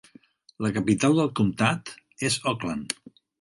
[0.65, 1.93] La capital del comtat
[2.31, 2.99] és Oakland.